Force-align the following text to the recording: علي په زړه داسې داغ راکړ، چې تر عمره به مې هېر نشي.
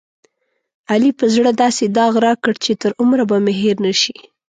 علي 0.91 1.11
په 1.19 1.25
زړه 1.35 1.51
داسې 1.63 1.83
داغ 1.97 2.13
راکړ، 2.25 2.53
چې 2.63 2.71
تر 2.81 2.91
عمره 3.01 3.23
به 3.29 3.37
مې 3.43 3.53
هېر 3.61 3.77
نشي. 3.87 4.15